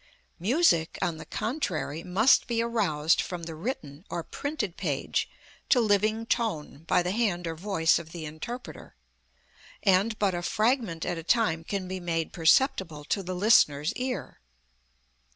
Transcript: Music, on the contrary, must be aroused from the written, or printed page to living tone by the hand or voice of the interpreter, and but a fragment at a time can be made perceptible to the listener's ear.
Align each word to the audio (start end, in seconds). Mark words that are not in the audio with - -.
Music, 0.39 0.97
on 0.99 1.17
the 1.17 1.27
contrary, 1.27 2.01
must 2.01 2.47
be 2.47 2.59
aroused 2.59 3.21
from 3.21 3.43
the 3.43 3.53
written, 3.53 4.03
or 4.09 4.23
printed 4.23 4.75
page 4.75 5.29
to 5.69 5.79
living 5.79 6.25
tone 6.25 6.83
by 6.87 7.03
the 7.03 7.11
hand 7.11 7.45
or 7.45 7.53
voice 7.53 7.99
of 7.99 8.11
the 8.11 8.25
interpreter, 8.25 8.95
and 9.83 10.17
but 10.17 10.33
a 10.33 10.41
fragment 10.41 11.05
at 11.05 11.19
a 11.19 11.23
time 11.23 11.63
can 11.63 11.87
be 11.87 11.99
made 11.99 12.33
perceptible 12.33 13.03
to 13.05 13.21
the 13.21 13.35
listener's 13.35 13.93
ear. 13.93 14.39